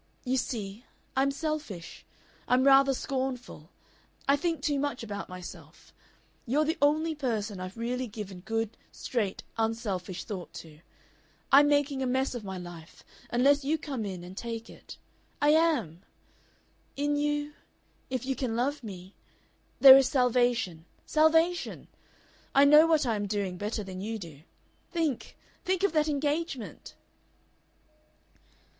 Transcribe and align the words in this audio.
You 0.25 0.35
see, 0.35 0.83
I'm 1.15 1.29
selfish. 1.29 2.05
I'm 2.47 2.63
rather 2.63 2.91
scornful. 2.91 3.69
I 4.27 4.35
think 4.35 4.63
too 4.63 4.79
much 4.79 5.03
about 5.03 5.29
myself. 5.29 5.93
You're 6.47 6.65
the 6.65 6.79
only 6.81 7.13
person 7.13 7.59
I've 7.59 7.77
really 7.77 8.07
given 8.07 8.39
good, 8.39 8.77
straight, 8.91 9.43
unselfish 9.57 10.23
thought 10.23 10.53
to. 10.55 10.79
I'm 11.51 11.67
making 11.67 12.01
a 12.01 12.07
mess 12.07 12.33
of 12.33 12.43
my 12.43 12.57
life 12.57 13.03
unless 13.29 13.63
you 13.63 13.77
come 13.77 14.03
in 14.03 14.23
and 14.23 14.35
take 14.35 14.71
it. 14.71 14.97
I 15.39 15.49
am. 15.49 16.01
In 16.95 17.15
you 17.15 17.53
if 18.09 18.25
you 18.25 18.35
can 18.35 18.55
love 18.55 18.83
me 18.83 19.13
there 19.79 19.97
is 19.99 20.09
salvation. 20.09 20.85
Salvation. 21.05 21.87
I 22.55 22.65
know 22.65 22.87
what 22.87 23.05
I 23.05 23.13
am 23.15 23.27
doing 23.27 23.55
better 23.55 23.83
than 23.83 24.01
you 24.01 24.17
do. 24.17 24.41
Think 24.91 25.37
think 25.63 25.83
of 25.83 25.91
that 25.93 26.07
engagement!" 26.09 26.95